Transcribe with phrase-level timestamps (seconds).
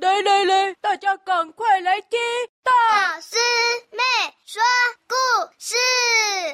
[0.00, 2.18] 来来来，大家赶快来听
[2.64, 3.36] 大师
[3.90, 3.98] 妹
[4.46, 4.62] 说
[5.06, 5.14] 故
[5.58, 5.74] 事。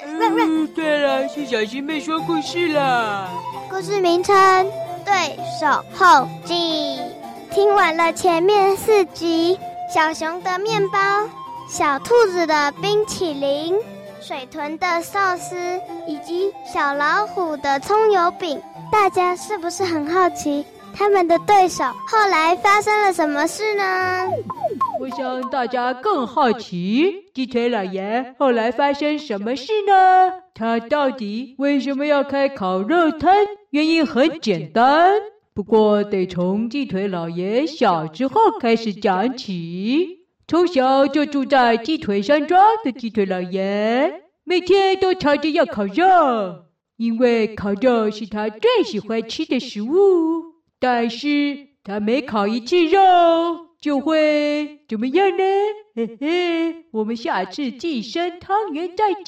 [0.04, 3.28] 嗯，对了，是小师妹说故事啦。
[3.70, 4.34] 故事名称：
[5.04, 7.00] 对手后记。
[7.52, 9.56] 听完了前面四集，
[9.94, 10.98] 小熊的面包、
[11.68, 13.78] 小兔子的冰淇淋、
[14.20, 18.60] 水豚的寿司以及小老虎的葱油饼，
[18.90, 20.66] 大家是不是很好奇？
[20.98, 24.28] 他们的对手后来发生了什么事呢？
[25.00, 30.32] 我想大家更好奇，鸡腿老爷后来发生什么事呢？
[30.54, 33.32] 他到底为什么要开烤肉摊？
[33.70, 35.12] 原因很简单，
[35.54, 40.18] 不过得从鸡腿老爷小时候开始讲起。
[40.48, 46.64] 从小就住在鸡腿山庄的鸡腿老爷，每天都吵着要烤肉，
[46.96, 50.47] 因为烤肉是他最喜欢吃的食物。
[50.80, 53.00] 但是他每烤一次肉，
[53.80, 55.44] 就会怎么样呢？
[55.96, 59.26] 嘿嘿，我们下次寄生汤圆再见。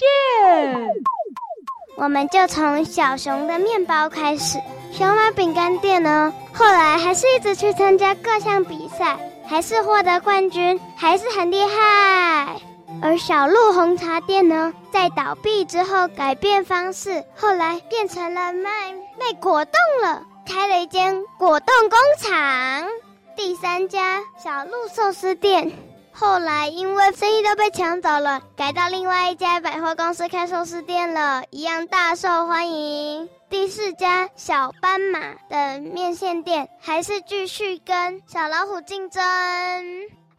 [1.96, 4.58] 我们就从小熊的面包开始。
[4.92, 12.60] 小马饼干店呢，后来还是一直去参加各项比赛，还是获得冠军，还是很厉害。
[13.02, 20.26] 而小鹿红茶店呢，在倒闭之后改变方式，后来变成了卖卖果冻了。
[20.46, 22.88] 开了一间果冻工厂，
[23.36, 25.72] 第三家小鹿寿司店，
[26.12, 33.28] 后来因为生意都被抢走了，改到另外一家百货公司开寿司店了，一样大受欢迎。
[33.48, 39.22] 第四家小斑马的面线店，还是继续跟小老虎竞争。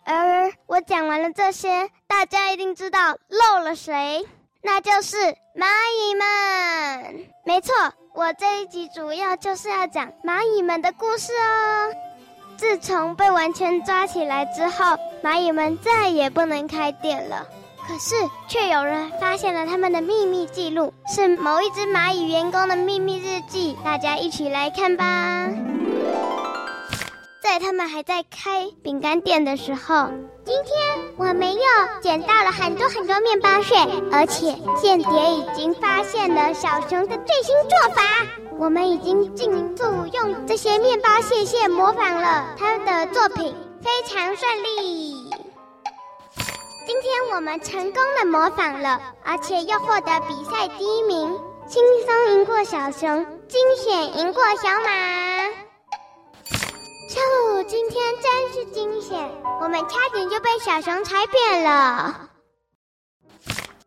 [0.04, 4.26] 而我讲完了这些，大家一定知道漏了谁，
[4.64, 5.18] 那就是
[5.56, 5.68] 蚂
[6.00, 7.26] 蚁们。
[7.46, 7.74] 没错。
[8.14, 11.94] 我这一集主要就是要讲蚂蚁们的故事哦。
[12.58, 17.48] 自从被完全抓起来之后，蚂蚁们再也不能开店了。
[17.88, 18.16] 可是，
[18.50, 23.78] 却有人发现了他们的秘密记录，是某一只蚂蚁员工的秘密日记。
[23.82, 25.48] 大家一起来看吧。
[27.42, 30.10] 在他们还在开饼干店的时候，
[30.46, 30.78] 今天
[31.18, 31.62] 我们又
[32.00, 33.76] 捡到了很多很多面包屑，
[34.12, 38.04] 而且间谍已经发现了小熊的最新做法。
[38.60, 45.16] 我们已经尽速用这些面包屑屑模仿了他的作品，非常顺利。
[46.86, 55.51] 今天我们成功的模仿了，而且又获得比赛第一名，轻松赢过小熊，惊险赢过小马。
[57.22, 62.30] 哦，今天真是惊险，我们差点就被小熊踩扁了。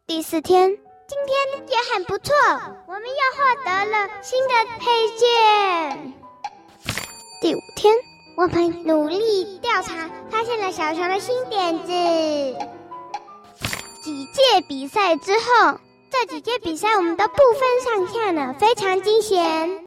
[0.07, 2.35] 第四天，今天也很不错，
[2.87, 6.15] 我们又获得了新的配件。
[7.41, 7.95] 第五天，
[8.37, 11.93] 我们努力调查，发现了小熊的新点子。
[14.03, 15.79] 几届比赛之后，
[16.11, 19.84] 这几届比赛我们都不分上下呢，非常惊险。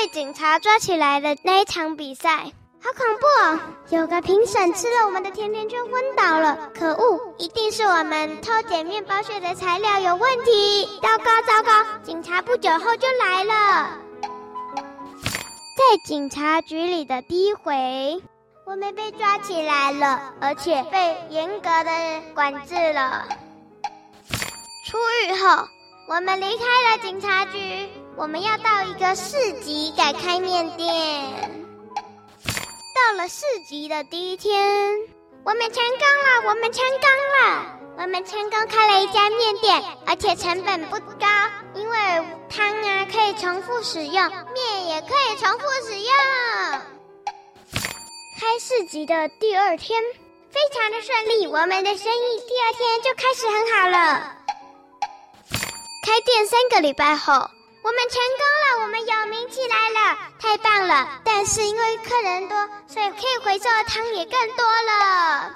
[0.00, 3.60] 被警察抓起来的那一场比赛，好恐怖哦！
[3.88, 7.34] 有个评审吃了我们的甜甜圈昏倒了，可恶！
[7.36, 10.88] 一定是我们偷捡面包屑的材料有问题。
[11.02, 11.84] 糟糕糟糕！
[12.04, 13.98] 警察不久后就来了。
[15.76, 18.22] 在警察局里的第一回，
[18.66, 23.26] 我们被抓起来了，而且被严格的管制了。
[24.86, 25.66] 出狱后，
[26.08, 27.88] 我们离开了警察局。
[28.18, 31.24] 我们要到一个市集改开面店。
[32.44, 34.60] 到了市集的第一天，
[35.44, 36.48] 我们成功了！
[36.48, 37.08] 我们成功
[37.38, 37.78] 了！
[37.96, 41.26] 我们成功开了一家面店，而且成本不高，
[41.76, 41.96] 因为
[42.50, 46.12] 汤啊可以重复使用，面也可以重复使用。
[48.40, 50.02] 开市集的第二天，
[50.50, 54.32] 非常的顺利，我们的生意第二天就开始很好了。
[56.04, 57.48] 开店三个礼拜后。
[57.82, 61.20] 我们成功了，我们有名气来了，太棒了！
[61.24, 65.52] 但是因为客人多，所以可以回收的汤也更多了。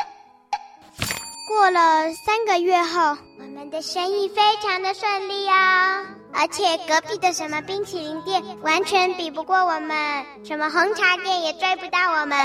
[1.49, 12.39] 过了三个月后，我们的生意非常的顺利啊，而且隔壁的什么冰淇淋店完全比不过我们，什么红茶店也追不到我们。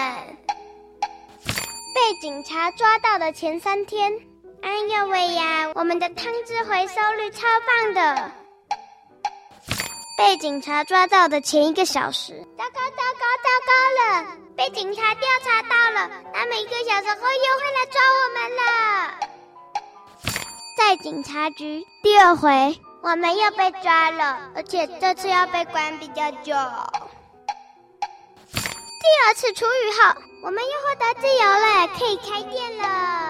[1.95, 4.11] 被警察抓到的前三天，
[4.61, 8.31] 哎呦喂呀，我们的汤汁回收率超棒的。
[10.17, 13.71] 被警察抓到的前一个小时，糟糕糟糕糟糕
[14.01, 14.25] 了！
[14.57, 18.61] 被警察调查到了，他们一个小时后又会来抓我们了。
[20.75, 26.55] 在警察局第二回，我们又被抓了，而且这次要被关比较久。
[28.51, 33.26] 第二次出狱后，我们又获得自由了，可以开店了。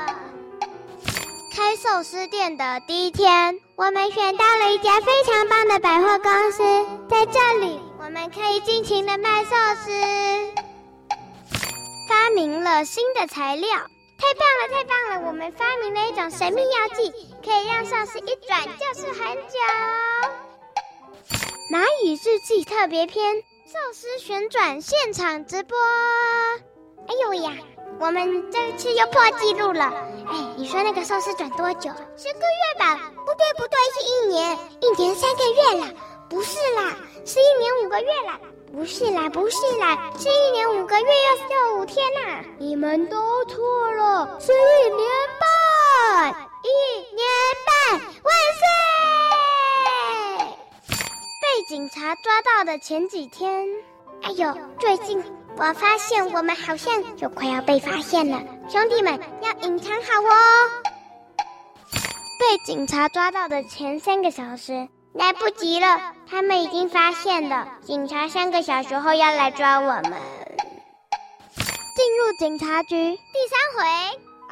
[1.57, 6.63] 开寿司店的第一天，我们选到了一家非常棒的百货公司，
[7.09, 9.49] 在这里我们可以尽情的卖寿
[9.83, 9.91] 司。
[12.07, 15.27] 发明了新的材料，太棒了，太棒了！
[15.27, 17.11] 我们发明了一种神秘药剂，
[17.43, 19.57] 可以让寿司一转就是很久。
[21.73, 25.75] 蚂蚁日记特别篇：寿司旋转现场直播。
[27.07, 27.51] 哎呦呀！
[27.99, 29.91] 我们这次又破纪录了！
[30.27, 31.89] 哎，你说那个寿司转多久？
[32.15, 32.95] 十个月吧？
[33.25, 35.91] 不对不对，是一年，一年三个月啦！
[36.29, 36.95] 不是啦，
[37.25, 38.39] 是一年五个月啦！
[38.71, 42.43] 不是啦，不是啦，是一年五个月又又五天啦！
[42.59, 45.09] 你们都错了，是一年
[45.39, 46.29] 半！
[46.63, 46.69] 一
[47.15, 47.27] 年
[47.65, 48.35] 半，万
[50.37, 50.45] 岁！
[51.41, 53.67] 被警察抓到的前几天，
[54.23, 55.23] 哎呦，最近。
[55.59, 60.69] 我发现我们好像就快要被发现了，兄弟们要隐藏好哦。
[62.39, 67.67] 被警察抓到的前三个小时来不及了，他们已经发现了。
[67.83, 70.13] 警察三个小时后要来抓我们。
[71.95, 73.83] 进入警察局第三回，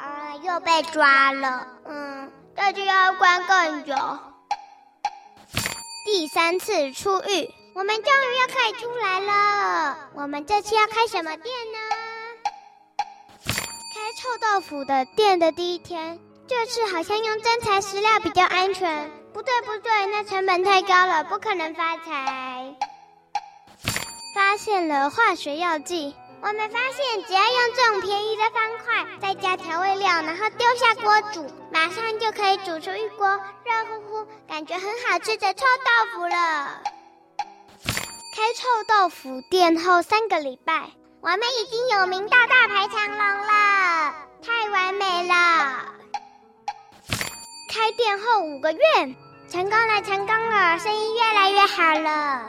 [0.02, 1.68] 啊，又被抓了。
[1.84, 3.94] 嗯，这就要关更久。
[6.04, 7.48] 第三次出狱。
[7.76, 9.98] 我们终于要可以出来了。
[10.14, 11.78] 我们这次要开什么店呢？
[13.44, 16.18] 开臭豆腐的店的第一天，
[16.48, 19.10] 这次好像用真材实料比较安全。
[19.34, 22.74] 不对不对，那成本太高了，不可能发财。
[24.34, 26.16] 发现了化学药剂。
[26.40, 33.28] 我们发现，只要用这种便宜的方块，再加调味料，然后丢下锅煮，马上就可以煮出一锅
[33.66, 36.82] 热乎乎、感觉很好吃的臭豆腐了。
[38.36, 40.90] 开臭豆腐店后三个礼拜，
[41.22, 45.86] 我们已经有名到大排长龙了，太完美了。
[47.72, 48.78] 开店后五个月，
[49.48, 52.46] 成功了，成功了，生意越来越好了。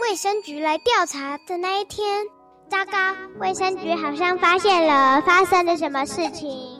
[0.00, 2.26] 卫生局来调查的那一天，
[2.68, 2.98] 糟糕，
[3.38, 6.76] 卫生局好像发现了发生了什么事情。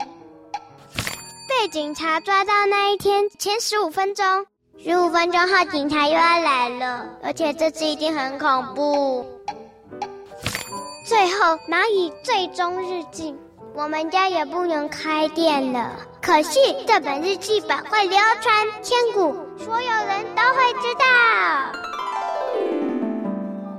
[1.47, 4.45] 被警察抓到那一天前十五分钟。
[4.83, 9.25] 十五分钟后，警察又要来了，而且这次一定很恐怖。
[11.07, 13.35] 最后，蚂蚁最终日记，
[13.73, 15.91] 我们家也不能开店了。
[16.21, 21.05] 可惜，这本日记本会流传千古，所有人都会知道。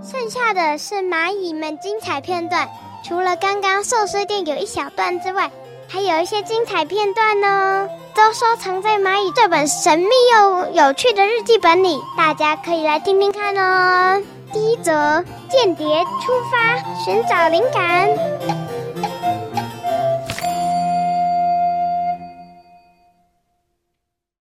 [0.02, 2.68] 剩下的是蚂蚁们精彩片段，
[3.04, 5.50] 除了刚刚寿司店有一小段之外，
[5.88, 7.88] 还有一些精彩片段呢。
[8.16, 14.22] 都收藏在《蚂蚁》这本神秘又有趣的日记本里，大家可以来听听看哦。
[14.54, 18.08] 第一则：间谍出发，寻找灵感。